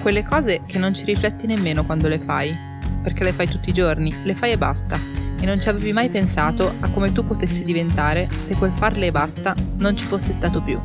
Quelle 0.00 0.22
cose 0.24 0.62
che 0.64 0.78
non 0.78 0.94
ci 0.94 1.04
rifletti 1.04 1.46
nemmeno 1.46 1.84
quando 1.84 2.08
le 2.08 2.18
fai, 2.18 2.56
perché 3.02 3.22
le 3.22 3.34
fai 3.34 3.48
tutti 3.48 3.68
i 3.68 3.74
giorni, 3.74 4.14
le 4.24 4.34
fai 4.34 4.52
e 4.52 4.58
basta, 4.58 4.98
e 5.38 5.44
non 5.44 5.60
ci 5.60 5.68
avevi 5.68 5.92
mai 5.92 6.08
pensato 6.08 6.72
a 6.80 6.88
come 6.88 7.12
tu 7.12 7.26
potessi 7.26 7.64
diventare 7.64 8.26
se 8.40 8.54
quel 8.54 8.72
farle 8.72 9.06
e 9.06 9.10
basta 9.10 9.54
non 9.76 9.94
ci 9.96 10.06
fosse 10.06 10.32
stato 10.32 10.62
più. 10.62 10.80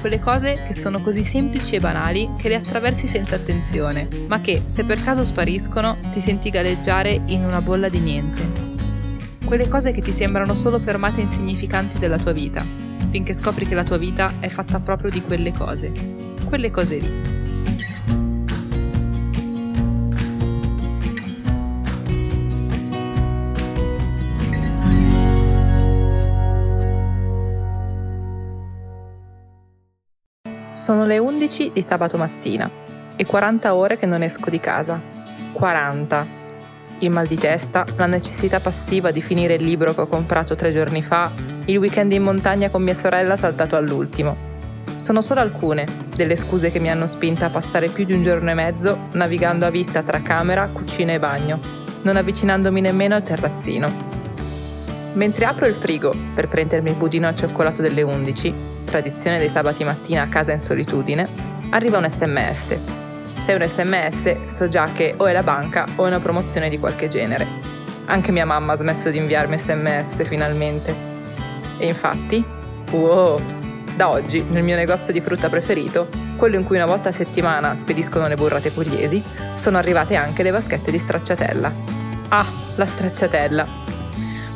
Quelle 0.00 0.18
cose 0.18 0.62
che 0.66 0.74
sono 0.74 1.00
così 1.00 1.22
semplici 1.22 1.76
e 1.76 1.80
banali 1.80 2.30
che 2.36 2.48
le 2.48 2.56
attraversi 2.56 3.06
senza 3.06 3.36
attenzione, 3.36 4.06
ma 4.28 4.40
che, 4.42 4.64
se 4.66 4.84
per 4.84 5.02
caso 5.02 5.24
spariscono, 5.24 5.96
ti 6.12 6.20
senti 6.20 6.50
galleggiare 6.50 7.22
in 7.26 7.44
una 7.44 7.62
bolla 7.62 7.88
di 7.88 8.00
niente. 8.00 8.68
Quelle 9.44 9.68
cose 9.68 9.92
che 9.92 10.02
ti 10.02 10.12
sembrano 10.12 10.54
solo 10.54 10.78
fermate 10.78 11.22
insignificanti 11.22 11.98
della 11.98 12.18
tua 12.18 12.32
vita, 12.32 12.64
finché 13.10 13.32
scopri 13.32 13.66
che 13.66 13.74
la 13.74 13.84
tua 13.84 13.98
vita 13.98 14.34
è 14.40 14.48
fatta 14.48 14.80
proprio 14.80 15.10
di 15.10 15.22
quelle 15.22 15.52
cose. 15.52 15.92
Quelle 16.44 16.70
cose 16.70 16.98
lì. 16.98 17.39
Sono 30.90 31.06
le 31.06 31.18
11 31.18 31.70
di 31.72 31.82
sabato 31.82 32.16
mattina 32.16 32.68
e 33.14 33.24
40 33.24 33.76
ore 33.76 33.96
che 33.96 34.06
non 34.06 34.24
esco 34.24 34.50
di 34.50 34.58
casa. 34.58 35.00
40. 35.52 36.26
Il 36.98 37.10
mal 37.10 37.28
di 37.28 37.36
testa, 37.36 37.86
la 37.94 38.06
necessità 38.06 38.58
passiva 38.58 39.12
di 39.12 39.22
finire 39.22 39.54
il 39.54 39.62
libro 39.62 39.94
che 39.94 40.00
ho 40.00 40.08
comprato 40.08 40.56
tre 40.56 40.72
giorni 40.72 41.00
fa, 41.00 41.30
il 41.66 41.76
weekend 41.76 42.10
in 42.10 42.24
montagna 42.24 42.70
con 42.70 42.82
mia 42.82 42.94
sorella 42.94 43.36
saltato 43.36 43.76
all'ultimo. 43.76 44.34
Sono 44.96 45.20
solo 45.20 45.38
alcune 45.38 45.86
delle 46.16 46.34
scuse 46.34 46.72
che 46.72 46.80
mi 46.80 46.90
hanno 46.90 47.06
spinta 47.06 47.46
a 47.46 47.50
passare 47.50 47.86
più 47.86 48.04
di 48.04 48.12
un 48.12 48.24
giorno 48.24 48.50
e 48.50 48.54
mezzo 48.54 49.10
navigando 49.12 49.66
a 49.66 49.70
vista 49.70 50.02
tra 50.02 50.20
camera, 50.22 50.70
cucina 50.72 51.12
e 51.12 51.20
bagno, 51.20 51.60
non 52.02 52.16
avvicinandomi 52.16 52.80
nemmeno 52.80 53.14
al 53.14 53.22
terrazzino. 53.22 53.88
Mentre 55.12 55.44
apro 55.44 55.66
il 55.66 55.74
frigo 55.76 56.12
per 56.34 56.48
prendermi 56.48 56.90
il 56.90 56.96
budino 56.96 57.28
al 57.28 57.36
cioccolato 57.36 57.80
delle 57.80 58.02
11, 58.02 58.69
tradizione 58.90 59.38
dei 59.38 59.48
sabati 59.48 59.84
mattina 59.84 60.22
a 60.22 60.28
casa 60.28 60.52
in 60.52 60.60
solitudine, 60.60 61.26
arriva 61.70 61.98
un 61.98 62.08
sms. 62.08 62.76
Se 63.38 63.52
è 63.52 63.54
un 63.54 63.66
sms 63.66 64.44
so 64.44 64.68
già 64.68 64.86
che 64.92 65.14
o 65.16 65.26
è 65.26 65.32
la 65.32 65.42
banca 65.42 65.86
o 65.96 66.04
è 66.04 66.08
una 66.08 66.20
promozione 66.20 66.68
di 66.68 66.78
qualche 66.78 67.08
genere. 67.08 67.46
Anche 68.06 68.32
mia 68.32 68.44
mamma 68.44 68.72
ha 68.72 68.76
smesso 68.76 69.10
di 69.10 69.18
inviarmi 69.18 69.58
sms 69.58 70.26
finalmente. 70.26 70.94
E 71.78 71.86
infatti, 71.86 72.44
wow, 72.90 73.40
da 73.94 74.10
oggi 74.10 74.44
nel 74.50 74.64
mio 74.64 74.76
negozio 74.76 75.12
di 75.12 75.20
frutta 75.20 75.48
preferito, 75.48 76.08
quello 76.36 76.56
in 76.56 76.64
cui 76.64 76.76
una 76.76 76.86
volta 76.86 77.10
a 77.10 77.12
settimana 77.12 77.74
spediscono 77.74 78.26
le 78.26 78.36
burrate 78.36 78.70
pugliesi, 78.70 79.22
sono 79.54 79.78
arrivate 79.78 80.16
anche 80.16 80.42
le 80.42 80.50
vaschette 80.50 80.90
di 80.90 80.98
stracciatella. 80.98 81.72
Ah, 82.28 82.46
la 82.76 82.86
stracciatella, 82.86 83.66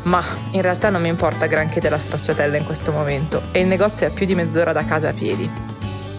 ma 0.05 0.23
in 0.53 0.63
realtà 0.63 0.91
non 0.91 1.03
mi 1.03 1.09
importa 1.09 1.47
granché 1.47 1.81
della 1.81 1.99
stracciatella 1.99 2.57
in 2.57 2.65
questo 2.65 2.93
momento 2.93 3.43
e 3.53 3.61
il 3.61 3.67
negozio 3.67 4.07
è 4.07 4.11
a 4.11 4.13
più 4.13 4.27
di 4.27 4.35
mezz'ora 4.35 4.73
da 4.73 4.85
casa 4.85 5.11
a 5.11 5.13
piedi. 5.13 5.49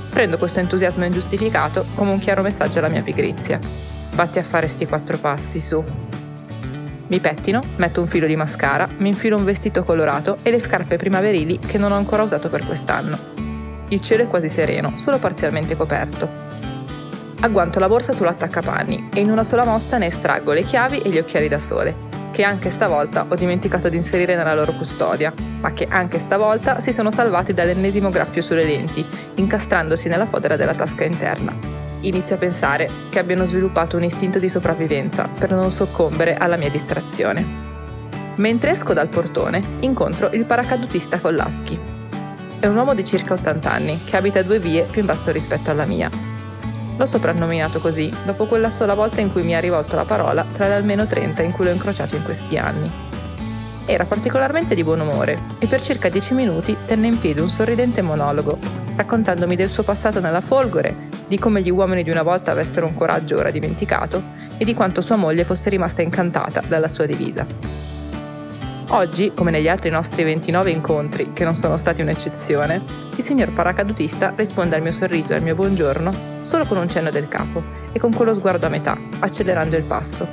Prendo 0.09 0.37
questo 0.37 0.59
entusiasmo 0.59 1.05
ingiustificato 1.05 1.85
come 1.93 2.11
un 2.11 2.19
chiaro 2.19 2.41
messaggio 2.41 2.79
alla 2.79 2.87
mia 2.87 3.03
pigrizia. 3.03 3.59
Vatti 4.11 4.39
a 4.39 4.43
fare 4.43 4.67
sti 4.67 4.87
quattro 4.87 5.17
passi, 5.17 5.59
su. 5.59 5.83
Mi 7.07 7.19
pettino, 7.19 7.61
metto 7.75 8.01
un 8.01 8.07
filo 8.07 8.25
di 8.25 8.35
mascara, 8.35 8.87
mi 8.97 9.09
infilo 9.09 9.37
un 9.37 9.43
vestito 9.43 9.83
colorato 9.83 10.37
e 10.41 10.51
le 10.51 10.59
scarpe 10.59 10.97
primaverili 10.97 11.59
che 11.59 11.77
non 11.77 11.91
ho 11.91 11.95
ancora 11.97 12.23
usato 12.23 12.49
per 12.49 12.65
quest'anno. 12.65 13.17
Il 13.89 14.01
cielo 14.01 14.23
è 14.23 14.27
quasi 14.27 14.49
sereno, 14.49 14.93
solo 14.95 15.19
parzialmente 15.19 15.75
coperto. 15.75 16.43
Agguanto 17.41 17.79
la 17.79 17.87
borsa 17.87 18.13
sull'attaccapanni 18.13 19.09
e 19.13 19.19
in 19.19 19.29
una 19.29 19.43
sola 19.43 19.65
mossa 19.65 19.97
ne 19.97 20.07
estraggo 20.07 20.53
le 20.53 20.63
chiavi 20.63 21.01
e 21.01 21.09
gli 21.09 21.19
occhiali 21.19 21.47
da 21.47 21.59
sole, 21.59 21.93
che 22.35 22.43
anche 22.43 22.69
stavolta 22.69 23.27
ho 23.29 23.35
dimenticato 23.35 23.87
di 23.87 23.95
inserire 23.95 24.35
nella 24.35 24.53
loro 24.53 24.73
custodia, 24.73 25.31
ma 25.61 25.71
che 25.71 25.87
anche 25.89 26.19
stavolta 26.19 26.81
si 26.81 26.91
sono 26.91 27.09
salvati 27.09 27.53
dall'ennesimo 27.53 28.09
graffio 28.09 28.41
sulle 28.41 28.65
lenti, 28.65 29.05
incastrandosi 29.35 30.09
nella 30.09 30.25
fodera 30.25 30.57
della 30.57 30.73
tasca 30.73 31.05
interna. 31.05 31.55
Inizio 32.01 32.35
a 32.35 32.37
pensare 32.37 32.89
che 33.07 33.19
abbiano 33.19 33.45
sviluppato 33.45 33.95
un 33.95 34.03
istinto 34.03 34.37
di 34.37 34.49
sopravvivenza 34.49 35.29
per 35.29 35.51
non 35.51 35.71
soccombere 35.71 36.35
alla 36.35 36.57
mia 36.57 36.69
distrazione. 36.69 37.45
Mentre 38.35 38.71
esco 38.71 38.91
dal 38.91 39.07
portone, 39.07 39.63
incontro 39.79 40.29
il 40.33 40.43
paracadutista 40.43 41.21
Collaschi. 41.21 41.79
È 42.59 42.65
un 42.67 42.75
uomo 42.75 42.93
di 42.93 43.05
circa 43.05 43.35
80 43.35 43.71
anni 43.71 44.01
che 44.03 44.17
abita 44.17 44.43
due 44.43 44.59
vie 44.59 44.83
più 44.83 44.99
in 44.99 45.07
basso 45.07 45.31
rispetto 45.31 45.71
alla 45.71 45.85
mia 45.85 46.34
L'ho 46.97 47.05
soprannominato 47.05 47.79
così, 47.79 48.11
dopo 48.25 48.45
quella 48.45 48.69
sola 48.69 48.93
volta 48.93 49.19
in 49.19 49.31
cui 49.31 49.43
mi 49.43 49.53
ha 49.55 49.59
rivolto 49.59 49.95
la 49.95 50.05
parola 50.05 50.45
tra 50.53 50.67
le 50.67 50.75
almeno 50.75 51.05
30 51.05 51.41
in 51.41 51.51
cui 51.51 51.65
l'ho 51.65 51.71
incrociato 51.71 52.15
in 52.15 52.23
questi 52.23 52.57
anni. 52.57 52.89
Era 53.85 54.05
particolarmente 54.05 54.75
di 54.75 54.83
buon 54.83 55.01
umore 55.01 55.39
e 55.59 55.67
per 55.67 55.81
circa 55.81 56.09
10 56.09 56.33
minuti 56.33 56.75
tenne 56.85 57.07
in 57.07 57.19
piedi 57.19 57.41
un 57.41 57.49
sorridente 57.49 58.01
monologo, 58.01 58.57
raccontandomi 58.95 59.55
del 59.55 59.69
suo 59.69 59.83
passato 59.83 60.21
nella 60.21 60.41
folgore, 60.41 60.95
di 61.27 61.37
come 61.37 61.61
gli 61.61 61.69
uomini 61.69 62.01
di 62.01 62.09
una 62.09 62.23
volta 62.23 62.51
avessero 62.51 62.85
un 62.85 62.95
coraggio 62.95 63.37
ora 63.37 63.51
dimenticato 63.51 64.21
e 64.57 64.63
di 64.63 64.73
quanto 64.73 65.01
sua 65.01 65.17
moglie 65.17 65.43
fosse 65.43 65.69
rimasta 65.69 66.01
incantata 66.01 66.63
dalla 66.65 66.87
sua 66.87 67.05
divisa. 67.05 67.84
Oggi, 68.89 69.31
come 69.33 69.49
negli 69.49 69.67
altri 69.67 69.89
nostri 69.89 70.23
29 70.23 70.69
incontri, 70.69 71.33
che 71.33 71.43
non 71.43 71.55
sono 71.55 71.75
stati 71.75 72.01
un'eccezione, 72.01 72.79
il 73.15 73.23
signor 73.23 73.51
paracadutista 73.51 74.31
risponde 74.35 74.75
al 74.75 74.83
mio 74.83 74.91
sorriso 74.91 75.33
e 75.33 75.37
al 75.37 75.41
mio 75.41 75.55
buongiorno 75.55 76.13
solo 76.41 76.65
con 76.65 76.77
un 76.77 76.87
cenno 76.87 77.09
del 77.09 77.27
capo 77.27 77.63
e 77.91 77.99
con 77.99 78.13
quello 78.13 78.35
sguardo 78.35 78.67
a 78.67 78.69
metà, 78.69 78.95
accelerando 79.19 79.75
il 79.75 79.83
passo. 79.83 80.27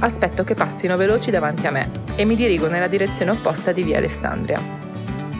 Aspetto 0.00 0.42
che 0.42 0.54
passino 0.54 0.96
veloci 0.96 1.30
davanti 1.30 1.68
a 1.68 1.70
me 1.70 1.88
e 2.16 2.24
mi 2.24 2.34
dirigo 2.34 2.68
nella 2.68 2.88
direzione 2.88 3.30
opposta 3.30 3.70
di 3.70 3.84
via 3.84 3.98
Alessandria. 3.98 4.60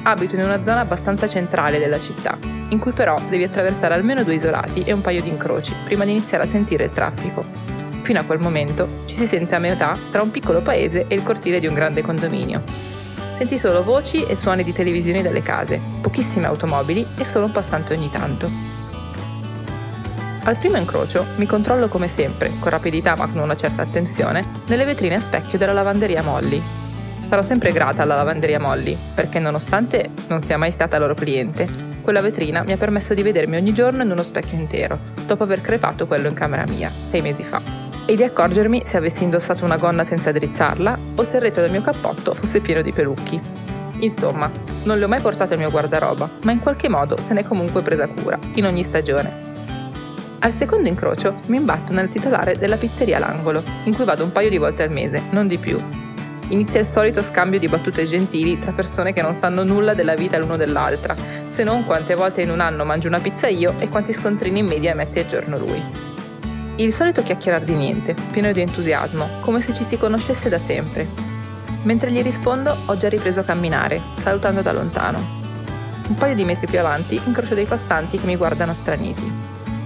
Abito 0.05 0.37
in 0.37 0.45
una 0.45 0.62
zona 0.62 0.81
abbastanza 0.81 1.27
centrale 1.27 1.81
della 1.81 1.99
città, 1.99 2.39
in 2.69 2.79
cui 2.79 2.93
però 2.93 3.21
devi 3.29 3.43
attraversare 3.43 3.95
almeno 3.95 4.23
due 4.23 4.37
isolati 4.37 4.84
e 4.84 4.93
un 4.93 5.00
paio 5.00 5.23
di 5.23 5.29
incroci 5.29 5.75
prima 5.84 6.05
di 6.05 6.12
iniziare 6.12 6.45
a 6.45 6.47
sentire 6.47 6.84
il 6.84 6.93
traffico 6.93 7.69
Fino 8.03 8.21
a 8.21 8.25
quel 8.25 8.41
momento 8.41 8.88
ci 9.06 9.15
si 9.15 9.27
sente 9.27 9.55
a 9.55 9.59
metà 9.59 9.97
tra 10.11 10.22
un 10.22 10.31
piccolo 10.31 10.62
paese 10.62 11.05
e 11.06 11.15
il 11.15 11.22
cortile 11.22 11.61
di 11.61 11.66
un 11.66 11.75
grande 11.75 12.03
condominio. 12.03 12.62
Senti 13.37 13.56
solo 13.56 13.83
voci 13.83 14.25
e 14.25 14.37
suoni 14.37 14.65
di 14.65 14.72
televisioni 14.72 15.22
dalle 15.22 15.43
case, 15.43 15.81
pochissime 16.00 16.47
automobili 16.47 17.06
e 17.16 17.25
solo 17.25 17.47
un 17.47 17.53
passante 17.53 17.94
ogni 17.94 18.11
tanto. 18.11 18.50
Al 20.43 20.56
primo 20.56 20.77
incrocio 20.77 21.25
mi 21.37 21.47
controllo 21.47 21.88
come 21.88 22.09
sempre, 22.09 22.50
con 22.59 22.71
rapidità 22.71 23.15
ma 23.15 23.28
con 23.28 23.41
una 23.41 23.56
certa 23.56 23.83
attenzione, 23.83 24.44
nelle 24.67 24.84
vetrine 24.84 25.15
a 25.15 25.21
specchio 25.21 25.56
della 25.56 25.72
lavanderia 25.72 26.22
Molly. 26.22 26.61
Sarò 27.28 27.43
sempre 27.43 27.72
grata 27.72 28.03
alla 28.03 28.17
lavanderia 28.17 28.59
Molly, 28.59 28.97
perché 29.15 29.38
nonostante 29.38 30.11
non 30.28 30.41
sia 30.41 30.59
mai 30.59 30.72
stata 30.72 30.99
loro 30.99 31.15
cliente, 31.15 31.69
quella 32.03 32.22
vetrina 32.22 32.62
mi 32.62 32.72
ha 32.72 32.77
permesso 32.77 33.15
di 33.15 33.22
vedermi 33.22 33.56
ogni 33.56 33.72
giorno 33.72 34.03
in 34.03 34.11
uno 34.11 34.22
specchio 34.22 34.59
intero, 34.59 34.99
dopo 35.27 35.44
aver 35.44 35.61
crepato 35.61 36.06
quello 36.06 36.28
in 36.28 36.34
camera 36.34 36.67
mia, 36.67 36.91
sei 37.03 37.21
mesi 37.21 37.44
fa 37.44 37.88
e 38.10 38.16
di 38.16 38.25
accorgermi 38.25 38.82
se 38.84 38.97
avessi 38.97 39.22
indossato 39.22 39.65
una 39.65 39.76
gonna 39.76 40.03
senza 40.03 40.32
drizzarla 40.32 40.98
o 41.15 41.22
se 41.22 41.37
il 41.37 41.43
retro 41.43 41.62
del 41.62 41.71
mio 41.71 41.81
cappotto 41.81 42.34
fosse 42.34 42.59
pieno 42.59 42.82
di 42.82 42.93
pelucchi. 42.93 43.41
Insomma, 44.00 44.50
non 44.82 44.98
le 44.98 45.04
ho 45.04 45.09
mai 45.09 45.21
portate 45.21 45.53
al 45.53 45.60
mio 45.60 45.71
guardaroba, 45.71 46.28
ma 46.43 46.50
in 46.50 46.59
qualche 46.59 46.88
modo 46.88 47.20
se 47.20 47.34
n'è 47.34 47.44
comunque 47.44 47.82
presa 47.82 48.09
cura, 48.09 48.37
in 48.54 48.66
ogni 48.66 48.82
stagione. 48.82 49.49
Al 50.41 50.53
secondo 50.53 50.88
incrocio 50.88 51.43
mi 51.47 51.59
imbatto 51.59 51.93
nel 51.93 52.09
titolare 52.09 52.59
della 52.59 52.76
pizzeria 52.76 53.20
L'Angolo, 53.20 53.62
in 53.84 53.94
cui 53.94 54.04
vado 54.04 54.25
un 54.25 54.32
paio 54.32 54.50
di 54.50 54.59
volte 54.59 54.82
al 54.82 54.91
mese, 54.91 55.22
non 55.31 55.47
di 55.47 55.59
più. 55.59 55.81
Inizia 56.49 56.81
il 56.81 56.87
solito 56.87 57.22
scambio 57.22 57.60
di 57.60 57.69
battute 57.69 58.06
gentili 58.06 58.59
tra 58.59 58.72
persone 58.72 59.12
che 59.12 59.22
non 59.22 59.34
sanno 59.34 59.62
nulla 59.62 59.94
della 59.94 60.15
vita 60.15 60.37
l'uno 60.37 60.56
dell'altra, 60.56 61.15
se 61.47 61.62
non 61.62 61.87
quante 61.87 62.16
volte 62.16 62.43
in 62.43 62.50
un 62.50 62.58
anno 62.58 62.85
mangio 62.85 63.06
una 63.06 63.20
pizza 63.20 63.46
io 63.46 63.75
e 63.79 63.88
quanti 63.88 64.12
scontrini 64.12 64.58
in 64.58 64.67
media 64.67 64.96
mette 64.96 65.20
a 65.20 65.26
giorno 65.26 65.56
lui. 65.56 66.10
Il 66.81 66.94
solito 66.94 67.23
chiacchierar 67.23 67.61
di 67.61 67.75
niente, 67.75 68.17
pieno 68.31 68.50
di 68.53 68.62
entusiasmo, 68.62 69.29
come 69.41 69.61
se 69.61 69.75
ci 69.75 69.85
si 69.85 69.99
conoscesse 69.99 70.49
da 70.49 70.56
sempre. 70.56 71.06
Mentre 71.82 72.11
gli 72.11 72.23
rispondo, 72.23 72.75
ho 72.87 72.97
già 72.97 73.11
ripreso 73.11 73.41
a 73.41 73.43
camminare, 73.43 74.00
salutando 74.17 74.62
da 74.62 74.73
lontano. 74.73 75.23
Un 76.09 76.15
paio 76.15 76.35
di 76.35 76.47
metri 76.47 76.67
più 76.67 76.79
avanti 76.79 77.21
incrocio 77.23 77.55
dei 77.55 77.67
passanti 77.67 78.19
che 78.19 78.25
mi 78.25 78.35
guardano 78.35 78.73
straniti. 78.73 79.31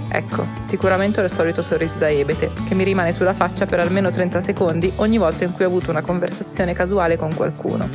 Ecco, 0.08 0.46
sicuramente 0.62 1.20
ho 1.20 1.24
il 1.24 1.32
solito 1.32 1.62
sorriso 1.62 1.98
da 1.98 2.08
ebete, 2.08 2.52
che 2.68 2.76
mi 2.76 2.84
rimane 2.84 3.12
sulla 3.12 3.34
faccia 3.34 3.66
per 3.66 3.80
almeno 3.80 4.12
30 4.12 4.40
secondi 4.40 4.92
ogni 4.96 5.18
volta 5.18 5.42
in 5.42 5.52
cui 5.52 5.64
ho 5.64 5.68
avuto 5.68 5.90
una 5.90 6.02
conversazione 6.02 6.74
casuale 6.74 7.16
con 7.16 7.34
qualcuno. 7.34 7.88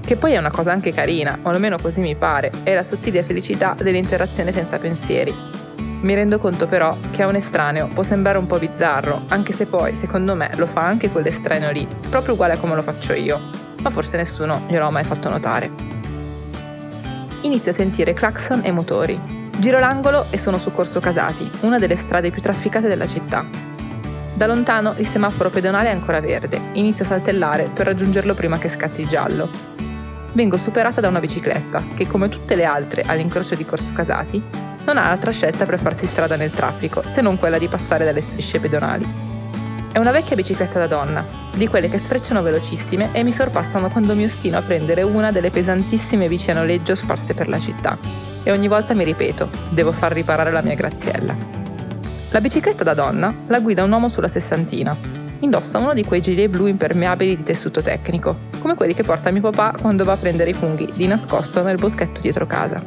Che 0.00 0.16
poi 0.16 0.32
è 0.32 0.38
una 0.38 0.50
cosa 0.50 0.72
anche 0.72 0.94
carina, 0.94 1.38
o 1.42 1.50
almeno 1.50 1.76
così 1.76 2.00
mi 2.00 2.14
pare, 2.14 2.50
è 2.62 2.72
la 2.72 2.82
sottile 2.82 3.22
felicità 3.22 3.76
dell'interazione 3.78 4.52
senza 4.52 4.78
pensieri, 4.78 5.34
mi 6.00 6.14
rendo 6.14 6.38
conto 6.38 6.66
però 6.66 6.96
che 7.10 7.22
a 7.22 7.26
un 7.26 7.36
estraneo 7.36 7.88
può 7.88 8.02
sembrare 8.02 8.38
un 8.38 8.46
po' 8.46 8.58
bizzarro, 8.58 9.22
anche 9.28 9.52
se 9.52 9.66
poi, 9.66 9.96
secondo 9.96 10.34
me, 10.34 10.50
lo 10.56 10.66
fa 10.66 10.84
anche 10.84 11.10
quell'estraneo 11.10 11.70
lì, 11.70 11.86
proprio 12.08 12.34
uguale 12.34 12.54
a 12.54 12.58
come 12.58 12.74
lo 12.74 12.82
faccio 12.82 13.12
io, 13.12 13.40
ma 13.82 13.90
forse 13.90 14.16
nessuno 14.16 14.62
glielo 14.68 14.86
ha 14.86 14.90
mai 14.90 15.04
fatto 15.04 15.28
notare. 15.28 15.70
Inizio 17.42 17.70
a 17.70 17.74
sentire 17.74 18.12
clacson 18.12 18.60
e 18.64 18.72
motori. 18.72 19.18
Giro 19.58 19.78
l'angolo 19.78 20.26
e 20.30 20.38
sono 20.38 20.58
su 20.58 20.70
Corso 20.72 21.00
Casati, 21.00 21.50
una 21.60 21.78
delle 21.78 21.96
strade 21.96 22.30
più 22.30 22.42
trafficate 22.42 22.88
della 22.88 23.06
città. 23.06 23.44
Da 24.34 24.46
lontano 24.46 24.94
il 24.98 25.06
semaforo 25.06 25.48
pedonale 25.48 25.88
è 25.88 25.92
ancora 25.92 26.20
verde, 26.20 26.60
inizio 26.72 27.04
a 27.04 27.08
saltellare 27.08 27.70
per 27.72 27.86
raggiungerlo 27.86 28.34
prima 28.34 28.58
che 28.58 28.68
scatti 28.68 29.00
il 29.00 29.08
giallo. 29.08 29.48
Vengo 30.32 30.58
superata 30.58 31.00
da 31.00 31.08
una 31.08 31.20
bicicletta 31.20 31.82
che, 31.94 32.06
come 32.06 32.28
tutte 32.28 32.54
le 32.54 32.64
altre 32.64 33.02
all'incrocio 33.06 33.54
di 33.54 33.64
Corso 33.64 33.94
Casati, 33.94 34.42
non 34.86 34.98
ha 34.98 35.10
altra 35.10 35.32
scelta 35.32 35.66
per 35.66 35.80
farsi 35.80 36.06
strada 36.06 36.36
nel 36.36 36.52
traffico 36.52 37.02
se 37.04 37.20
non 37.20 37.38
quella 37.38 37.58
di 37.58 37.68
passare 37.68 38.04
dalle 38.04 38.20
strisce 38.20 38.60
pedonali. 38.60 39.06
È 39.90 39.98
una 39.98 40.12
vecchia 40.12 40.36
bicicletta 40.36 40.78
da 40.78 40.86
donna, 40.86 41.24
di 41.54 41.66
quelle 41.66 41.88
che 41.88 41.98
sfrecciano 41.98 42.42
velocissime 42.42 43.08
e 43.12 43.22
mi 43.22 43.32
sorpassano 43.32 43.88
quando 43.88 44.14
mi 44.14 44.24
ostino 44.24 44.58
a 44.58 44.62
prendere 44.62 45.02
una 45.02 45.32
delle 45.32 45.50
pesantissime 45.50 46.28
bici 46.28 46.50
a 46.50 46.54
noleggio 46.54 46.94
sparse 46.94 47.34
per 47.34 47.48
la 47.48 47.58
città. 47.58 47.96
E 48.42 48.52
ogni 48.52 48.68
volta 48.68 48.94
mi 48.94 49.04
ripeto, 49.04 49.48
devo 49.70 49.90
far 49.90 50.12
riparare 50.12 50.52
la 50.52 50.62
mia 50.62 50.74
graziella. 50.74 51.34
La 52.30 52.40
bicicletta 52.40 52.84
da 52.84 52.94
donna 52.94 53.34
la 53.46 53.58
guida 53.60 53.82
un 53.82 53.90
uomo 53.90 54.08
sulla 54.08 54.28
sessantina. 54.28 54.96
Indossa 55.40 55.78
uno 55.78 55.94
di 55.94 56.04
quei 56.04 56.20
gilet 56.20 56.50
blu 56.50 56.66
impermeabili 56.66 57.36
di 57.36 57.42
tessuto 57.42 57.82
tecnico, 57.82 58.36
come 58.60 58.74
quelli 58.74 58.94
che 58.94 59.02
porta 59.02 59.30
mio 59.30 59.40
papà 59.40 59.76
quando 59.80 60.04
va 60.04 60.12
a 60.12 60.16
prendere 60.16 60.50
i 60.50 60.54
funghi 60.54 60.92
di 60.94 61.06
nascosto 61.06 61.62
nel 61.62 61.78
boschetto 61.78 62.20
dietro 62.20 62.46
casa. 62.46 62.82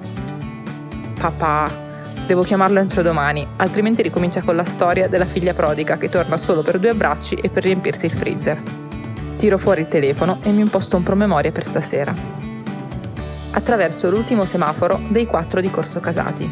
Papà, 1.20 1.89
Devo 2.30 2.44
chiamarlo 2.44 2.80
entro 2.80 3.02
domani, 3.02 3.44
altrimenti 3.56 4.04
ricomincia 4.04 4.44
con 4.44 4.56
la 4.56 4.64
storia 4.64 5.08
della 5.08 5.26
figlia 5.26 5.56
prodiga 5.56 5.98
che 5.98 6.10
torna 6.10 6.38
solo 6.38 6.62
per 6.62 6.78
due 6.78 6.92
abbracci 6.92 7.34
e 7.34 7.50
per 7.50 7.64
riempirsi 7.64 8.06
il 8.06 8.12
freezer. 8.12 8.62
Tiro 9.36 9.58
fuori 9.58 9.82
il 9.82 9.88
telefono 9.88 10.38
e 10.44 10.52
mi 10.52 10.62
imposto 10.62 10.96
un 10.96 11.02
promemoria 11.02 11.52
per 11.52 11.66
stasera. 11.66 12.14
Attraverso 13.50 14.12
l'ultimo 14.12 14.46
semaforo 14.46 15.00
dei 15.08 15.26
quattro 15.26 15.60
di 15.60 15.72
Corso 15.72 16.00
Casati. 16.00 16.48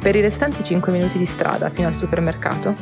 Per 0.00 0.16
i 0.16 0.20
restanti 0.20 0.64
5 0.64 0.90
minuti 0.90 1.16
di 1.16 1.26
strada 1.26 1.70
fino 1.70 1.86
al 1.86 1.94
supermercato, 1.94 2.74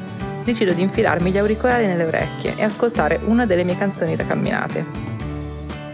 decido 0.42 0.72
di 0.72 0.80
infilarmi 0.80 1.30
gli 1.30 1.36
auricolari 1.36 1.84
nelle 1.84 2.06
orecchie 2.06 2.54
e 2.56 2.64
ascoltare 2.64 3.20
una 3.26 3.44
delle 3.44 3.62
mie 3.62 3.76
canzoni 3.76 4.16
da 4.16 4.24
camminate. 4.24 5.01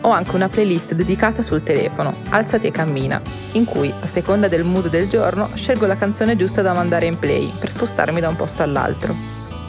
Ho 0.03 0.11
anche 0.11 0.37
una 0.37 0.49
playlist 0.49 0.95
dedicata 0.95 1.43
sul 1.43 1.63
telefono, 1.63 2.15
Alzati 2.29 2.69
e 2.69 2.71
cammina, 2.71 3.21
in 3.53 3.65
cui, 3.65 3.93
a 4.01 4.07
seconda 4.07 4.47
del 4.49 4.65
mood 4.65 4.89
del 4.89 5.09
giorno, 5.09 5.51
scelgo 5.55 5.87
la 5.87 5.97
canzone 5.97 6.37
giusta 6.37 6.63
da 6.63 6.73
mandare 6.73 7.07
in 7.07 7.19
play 7.19 7.53
per 7.59 7.71
spostarmi 7.71 8.21
da 8.21 8.29
un 8.29 8.37
posto 8.37 8.63
all'altro. 8.63 9.15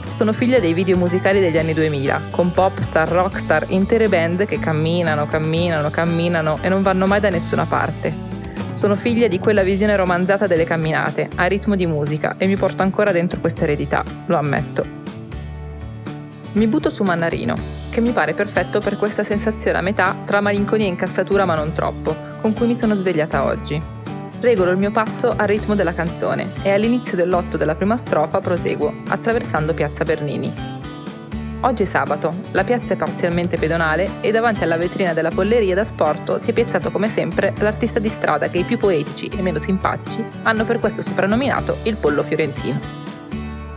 Sono 0.08 0.32
figlia 0.34 0.60
dei 0.60 0.74
video 0.74 0.98
musicali 0.98 1.40
degli 1.40 1.58
anni 1.58 1.74
2000, 1.74 2.22
con 2.32 2.52
pop 2.52 2.80
star, 2.82 3.10
rockstar, 3.10 3.66
intere 3.70 4.08
band 4.08 4.46
che 4.46 4.60
camminano, 4.60 5.28
camminano, 5.28 5.90
camminano 5.90 6.60
e 6.62 6.70
non 6.70 6.84
vanno 6.84 7.08
mai 7.08 7.20
da 7.20 7.30
nessuna 7.30 7.66
parte. 7.66 8.14
Sono 8.74 8.96
figlia 8.96 9.28
di 9.28 9.40
quella 9.40 9.64
visione 9.64 9.96
romanzata 9.96 10.48
delle 10.48 10.64
camminate, 10.64 11.30
a 11.36 11.46
ritmo 11.46 11.76
di 11.76 11.86
musica, 11.86 12.36
e 12.38 12.48
mi 12.48 12.56
porto 12.56 12.82
ancora 12.82 13.12
dentro 13.12 13.40
questa 13.40 13.64
eredità, 13.64 14.04
lo 14.28 14.38
ammetto. 14.38 14.99
Mi 16.60 16.68
butto 16.68 16.90
su 16.90 17.04
Mannarino, 17.04 17.58
che 17.90 18.02
mi 18.02 18.12
pare 18.12 18.34
perfetto 18.34 18.82
per 18.82 18.98
questa 18.98 19.24
sensazione 19.24 19.78
a 19.78 19.82
metà 19.82 20.14
tra 20.26 20.42
malinconia 20.42 20.88
e 20.88 20.90
incazzatura 20.90 21.46
ma 21.46 21.56
non 21.56 21.72
troppo, 21.72 22.14
con 22.42 22.52
cui 22.52 22.68
mi 22.68 22.76
sono 22.76 22.96
svegliata 22.96 23.46
oggi. 23.46 23.82
Regolo 24.42 24.72
il 24.72 24.78
mio 24.78 24.92
passo 24.92 25.34
al 25.34 25.48
ritmo 25.48 25.74
della 25.74 25.94
canzone 25.94 26.52
e 26.62 26.72
all'inizio 26.72 27.16
dell'otto 27.16 27.56
della 27.56 27.76
prima 27.76 27.96
strofa 27.96 28.42
proseguo, 28.42 28.94
attraversando 29.08 29.74
Piazza 29.74 30.04
Bernini. 30.04 30.54
Oggi 31.62 31.84
è 31.84 31.86
sabato, 31.86 32.34
la 32.52 32.66
piazza 32.66 32.94
è 32.94 32.98
parzialmente 32.98 33.58
pedonale 33.58 34.10
e 34.20 34.30
davanti 34.32 34.66
alla 34.66 34.76
vetrina 34.76 35.14
della 35.14 35.32
polleria 35.32 35.76
da 35.76 35.86
sport 35.86 36.36
si 36.36 36.50
è 36.50 36.54
piazzato 36.54 36.92
come 36.92 37.08
sempre 37.08 37.54
l'artista 37.60 38.00
di 38.00 38.10
strada 38.10 38.50
che 38.50 38.58
i 38.58 38.64
più 38.66 38.78
poetici 38.78 39.30
e 39.30 39.42
meno 39.42 39.60
simpatici 39.60 40.22
hanno 40.44 40.66
per 40.66 40.82
questo 40.82 41.02
soprannominato 41.02 41.78
il 41.84 41.96
pollo 41.96 42.22
fiorentino. 42.22 42.78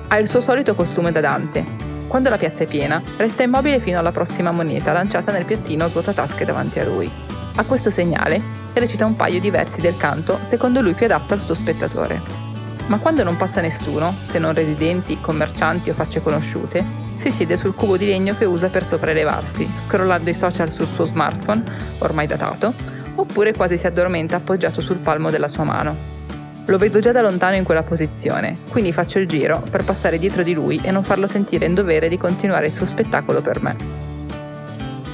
Ha 0.09 0.19
il 0.19 0.27
suo 0.27 0.41
solito 0.41 0.75
costume 0.75 1.13
da 1.13 1.21
Dante, 1.21 1.91
quando 2.13 2.29
la 2.29 2.37
piazza 2.37 2.65
è 2.65 2.67
piena, 2.67 3.03
resta 3.17 3.43
immobile 3.43 3.81
fino 3.81 3.99
alla 3.99 4.13
prossima 4.13 4.53
moneta 4.53 4.93
lanciata 4.93 5.33
nel 5.33 5.47
piattino 5.47 5.89
svuotatasche 5.89 6.45
davanti 6.45 6.79
a 6.79 6.85
lui. 6.85 7.11
A 7.55 7.65
questo 7.65 7.89
segnale 7.89 8.39
recita 8.75 9.07
un 9.07 9.17
paio 9.17 9.41
di 9.41 9.49
versi 9.49 9.81
del 9.81 9.97
canto 9.97 10.37
secondo 10.43 10.83
lui 10.83 10.93
più 10.93 11.07
adatto 11.07 11.33
al 11.33 11.41
suo 11.41 11.55
spettatore. 11.55 12.21
Ma 12.89 12.99
quando 12.99 13.25
non 13.25 13.39
passa 13.39 13.63
nessuno, 13.63 14.15
se 14.21 14.39
non 14.39 14.53
residenti, 14.53 15.23
commercianti 15.23 15.89
o 15.89 15.95
facce 15.95 16.21
conosciute, 16.21 16.85
si 17.15 17.31
siede 17.31 17.57
sul 17.57 17.75
cubo 17.75 17.97
di 17.97 18.05
legno 18.05 18.37
che 18.37 18.45
usa 18.45 18.69
per 18.69 18.85
sopraelevarsi, 18.85 19.67
scrollando 19.87 20.29
i 20.29 20.35
social 20.35 20.71
sul 20.71 20.87
suo 20.87 21.07
smartphone, 21.07 21.63
ormai 22.01 22.27
datato, 22.27 22.75
oppure 23.15 23.55
quasi 23.55 23.79
si 23.79 23.87
addormenta 23.87 24.37
appoggiato 24.37 24.83
sul 24.83 24.99
palmo 24.99 25.31
della 25.31 25.49
sua 25.49 25.65
mano. 25.65 26.22
Lo 26.67 26.79
vedo 26.79 27.01
già 27.01 27.11
da 27.11 27.23
lontano 27.23 27.57
in 27.57 27.65
quella 27.65 27.83
posizione, 27.83 28.57
quindi 28.69 28.93
faccio 28.93 29.19
il 29.19 29.27
giro 29.27 29.63
per 29.69 29.83
passare 29.83 30.19
dietro 30.19 30.45
di 30.45 30.55
lui 30.55 30.81
e 30.83 30.93
non 30.93 31.03
farlo 31.03 31.27
sentire 31.27 31.67
in 31.67 31.75
dovere 31.75 32.09
di 32.09 32.17
continuare 32.17 32.67
il 32.67 32.73
suo 32.73 32.87
spettacolo 32.87 33.43
per 33.43 33.61
me. 33.61 33.77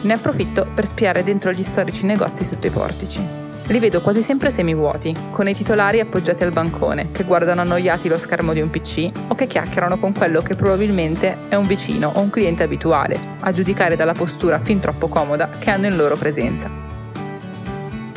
Ne 0.02 0.12
approfitto 0.12 0.66
per 0.74 0.86
spiare 0.86 1.24
dentro 1.24 1.50
gli 1.50 1.62
storici 1.62 2.04
negozi 2.04 2.44
sotto 2.44 2.66
i 2.66 2.70
portici. 2.70 3.20
Li 3.64 3.78
vedo 3.78 4.02
quasi 4.02 4.20
sempre 4.20 4.50
semivuoti, 4.50 5.14
con 5.30 5.48
i 5.48 5.54
titolari 5.54 6.00
appoggiati 6.00 6.42
al 6.42 6.52
bancone, 6.52 7.10
che 7.12 7.24
guardano 7.24 7.62
annoiati 7.62 8.08
lo 8.08 8.18
schermo 8.18 8.52
di 8.52 8.60
un 8.60 8.70
PC 8.70 9.10
o 9.28 9.34
che 9.34 9.46
chiacchierano 9.46 9.98
con 9.98 10.12
quello 10.12 10.42
che 10.42 10.54
probabilmente 10.54 11.36
è 11.48 11.54
un 11.54 11.66
vicino 11.66 12.12
o 12.14 12.20
un 12.20 12.30
cliente 12.30 12.62
abituale, 12.62 13.18
a 13.40 13.52
giudicare 13.52 13.96
dalla 13.96 14.14
postura 14.14 14.58
fin 14.58 14.80
troppo 14.80 15.08
comoda 15.08 15.48
che 15.58 15.70
hanno 15.70 15.86
in 15.86 15.96
loro 15.96 16.16
presenza. 16.16 16.70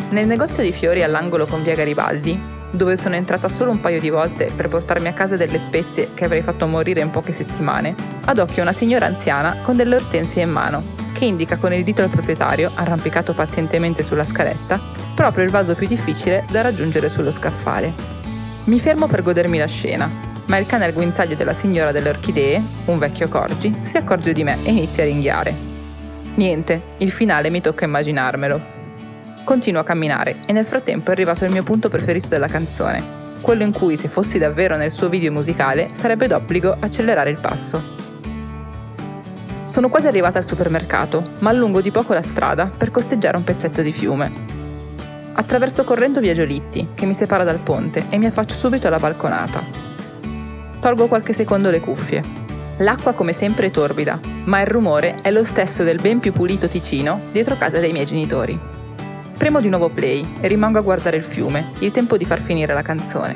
Nel 0.09 0.27
negozio 0.27 0.63
di 0.63 0.73
fiori 0.73 1.03
all'angolo 1.03 1.47
con 1.47 1.63
via 1.63 1.75
Garibaldi 1.75 2.50
dove 2.71 2.95
sono 2.95 3.15
entrata 3.15 3.49
solo 3.49 3.71
un 3.71 3.81
paio 3.81 3.99
di 3.99 4.09
volte 4.09 4.51
per 4.55 4.69
portarmi 4.69 5.09
a 5.09 5.13
casa 5.13 5.37
delle 5.37 5.59
spezie 5.59 6.09
che 6.13 6.25
avrei 6.25 6.41
fatto 6.41 6.65
morire 6.67 7.01
in 7.01 7.11
poche 7.11 7.33
settimane, 7.33 7.93
ad 8.25 8.39
occhio 8.39 8.61
una 8.61 8.71
signora 8.71 9.05
anziana 9.05 9.57
con 9.61 9.75
delle 9.75 9.97
ortensie 9.97 10.43
in 10.43 10.51
mano, 10.51 10.83
che 11.13 11.25
indica 11.25 11.57
con 11.57 11.73
il 11.73 11.83
dito 11.83 12.01
al 12.01 12.09
proprietario, 12.09 12.71
arrampicato 12.73 13.33
pazientemente 13.33 14.03
sulla 14.03 14.23
scaletta, 14.23 14.79
proprio 15.13 15.43
il 15.43 15.51
vaso 15.51 15.75
più 15.75 15.87
difficile 15.87 16.45
da 16.49 16.61
raggiungere 16.61 17.09
sullo 17.09 17.31
scaffale. 17.31 17.93
Mi 18.63 18.79
fermo 18.79 19.07
per 19.07 19.21
godermi 19.21 19.57
la 19.57 19.67
scena, 19.67 20.09
ma 20.45 20.57
il 20.57 20.65
cane 20.65 20.85
al 20.85 20.93
guinzaglio 20.93 21.35
della 21.35 21.53
signora 21.53 21.91
delle 21.91 22.09
orchidee, 22.09 22.61
un 22.85 22.97
vecchio 22.97 23.27
corgi, 23.27 23.81
si 23.83 23.97
accorge 23.97 24.33
di 24.33 24.43
me 24.43 24.57
e 24.63 24.71
inizia 24.71 25.03
a 25.03 25.05
ringhiare. 25.05 25.55
Niente, 26.35 26.81
il 26.97 27.11
finale 27.11 27.49
mi 27.49 27.61
tocca 27.61 27.85
immaginarmelo. 27.85 28.80
Continuo 29.43 29.81
a 29.81 29.83
camminare 29.83 30.37
e 30.45 30.53
nel 30.53 30.65
frattempo 30.65 31.09
è 31.09 31.13
arrivato 31.13 31.43
il 31.45 31.51
mio 31.51 31.63
punto 31.63 31.89
preferito 31.89 32.27
della 32.27 32.47
canzone, 32.47 33.03
quello 33.41 33.63
in 33.63 33.71
cui 33.71 33.97
se 33.97 34.07
fossi 34.07 34.37
davvero 34.37 34.77
nel 34.77 34.91
suo 34.91 35.09
video 35.09 35.31
musicale 35.31 35.89
sarebbe 35.91 36.27
d'obbligo 36.27 36.77
accelerare 36.79 37.31
il 37.31 37.37
passo. 37.37 37.99
Sono 39.65 39.89
quasi 39.89 40.07
arrivata 40.07 40.37
al 40.37 40.45
supermercato, 40.45 41.31
ma 41.39 41.49
allungo 41.49 41.81
di 41.81 41.91
poco 41.91 42.13
la 42.13 42.21
strada 42.21 42.65
per 42.65 42.91
costeggiare 42.91 43.37
un 43.37 43.43
pezzetto 43.43 43.81
di 43.81 43.91
fiume. 43.91 44.31
Attraverso 45.33 45.83
correndo 45.83 46.19
via 46.19 46.33
Giolitti, 46.33 46.89
che 46.93 47.05
mi 47.05 47.13
separa 47.13 47.43
dal 47.43 47.59
ponte, 47.59 48.05
e 48.09 48.17
mi 48.17 48.27
affaccio 48.27 48.53
subito 48.53 48.87
alla 48.87 48.99
balconata. 48.99 49.63
Tolgo 50.79 51.07
qualche 51.07 51.33
secondo 51.33 51.71
le 51.71 51.79
cuffie. 51.79 52.23
L'acqua 52.77 53.13
come 53.13 53.33
sempre 53.33 53.67
è 53.67 53.71
torbida, 53.71 54.19
ma 54.43 54.61
il 54.61 54.67
rumore 54.67 55.19
è 55.21 55.31
lo 55.31 55.43
stesso 55.43 55.83
del 55.83 55.99
ben 56.01 56.19
più 56.19 56.31
pulito 56.31 56.67
Ticino 56.67 57.21
dietro 57.31 57.57
casa 57.57 57.79
dei 57.79 57.91
miei 57.91 58.05
genitori. 58.05 58.79
Premo 59.41 59.59
di 59.59 59.69
nuovo 59.69 59.89
play 59.89 60.35
e 60.39 60.47
rimango 60.47 60.77
a 60.77 60.81
guardare 60.81 61.17
il 61.17 61.23
fiume, 61.23 61.71
il 61.79 61.89
tempo 61.89 62.15
di 62.15 62.25
far 62.25 62.39
finire 62.39 62.75
la 62.75 62.83
canzone. 62.83 63.35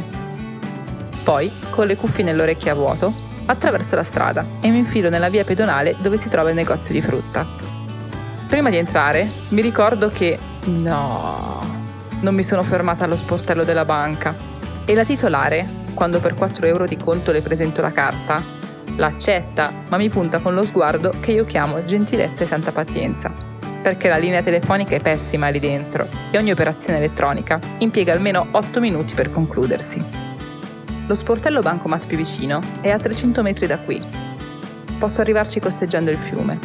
Poi, 1.24 1.52
con 1.72 1.88
le 1.88 1.96
cuffie 1.96 2.24
nell'orecchio 2.24 2.72
a 2.72 2.76
vuoto, 2.76 3.12
attraverso 3.48 3.96
la 3.96 4.04
strada 4.04 4.46
e 4.62 4.70
mi 4.70 4.78
infilo 4.78 5.10
nella 5.10 5.30
via 5.30 5.44
pedonale 5.44 5.96
dove 5.98 6.18
si 6.18 6.30
trova 6.30 6.50
il 6.50 6.56
negozio 6.56 6.94
di 6.94 7.02
frutta. 7.02 7.44
Prima 8.48 8.70
di 8.70 8.78
entrare, 8.78 9.28
mi 9.48 9.62
ricordo 9.64 10.12
che 10.12 10.38
no, 10.66 11.66
non 12.20 12.36
mi 12.36 12.44
sono 12.44 12.62
fermata 12.62 13.06
allo 13.06 13.16
sportello 13.16 13.64
della 13.64 13.84
banca 13.84 14.36
e 14.86 14.94
la 14.94 15.04
titolare, 15.04 15.68
quando 15.96 16.20
per 16.20 16.36
4 16.36 16.68
euro 16.68 16.86
di 16.86 16.98
conto 16.98 17.32
le 17.32 17.42
presento 17.42 17.82
la 17.82 17.92
carta, 17.92 18.44
l'accetta, 18.98 19.72
ma 19.88 19.98
mi 19.98 20.10
punta 20.10 20.38
con 20.38 20.54
lo 20.54 20.66
sguardo 20.66 21.16
che 21.20 21.32
io 21.32 21.46
chiamo 21.46 21.84
gentilezza 21.84 22.44
e 22.44 22.46
santa 22.46 22.72
pazienza 22.72 23.45
perché 23.86 24.10
la 24.10 24.18
linea 24.18 24.42
telefonica 24.42 24.96
è 24.96 25.00
pessima 25.00 25.50
lì 25.50 25.60
dentro 25.60 26.08
e 26.32 26.40
ogni 26.40 26.50
operazione 26.50 26.98
elettronica 26.98 27.60
impiega 27.78 28.14
almeno 28.14 28.48
8 28.50 28.80
minuti 28.80 29.14
per 29.14 29.32
concludersi. 29.32 30.04
Lo 31.06 31.14
sportello 31.14 31.62
bancomat 31.62 32.08
più 32.08 32.18
vicino 32.18 32.60
è 32.82 32.90
a 32.90 32.98
300 32.98 33.44
metri 33.44 33.68
da 33.68 33.78
qui. 33.78 34.02
Posso 34.98 35.22
arrivarci 35.22 35.60
costeggiando 35.60 36.10
il 36.10 36.18
fiume. 36.18 36.58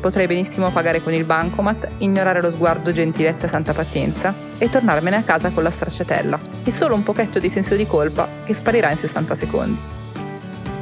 Potrei 0.00 0.28
benissimo 0.28 0.70
pagare 0.70 1.02
con 1.02 1.12
il 1.12 1.24
bancomat, 1.24 1.88
ignorare 1.98 2.40
lo 2.40 2.52
sguardo 2.52 2.92
gentilezza 2.92 3.48
santa 3.48 3.72
pazienza 3.72 4.32
e 4.58 4.68
tornarmene 4.68 5.16
a 5.16 5.22
casa 5.22 5.50
con 5.50 5.64
la 5.64 5.70
stracciatella 5.70 6.38
e 6.62 6.70
solo 6.70 6.94
un 6.94 7.02
pochetto 7.02 7.40
di 7.40 7.48
senso 7.48 7.74
di 7.74 7.84
colpa 7.84 8.28
che 8.44 8.54
sparirà 8.54 8.92
in 8.92 8.96
60 8.96 9.34
secondi. 9.34 9.78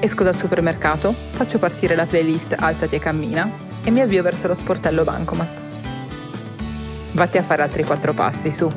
Esco 0.00 0.22
dal 0.22 0.34
supermercato, 0.34 1.14
faccio 1.30 1.58
partire 1.58 1.94
la 1.94 2.04
playlist 2.04 2.54
Alzati 2.58 2.96
e 2.96 2.98
cammina 2.98 3.64
e 3.86 3.90
mi 3.92 4.00
avvio 4.00 4.20
verso 4.20 4.48
lo 4.48 4.54
sportello 4.54 5.04
bancomat. 5.04 5.62
Vatti 7.12 7.38
a 7.38 7.42
fare 7.44 7.62
altri 7.62 7.84
quattro 7.84 8.12
passi, 8.12 8.50
su. 8.50 8.68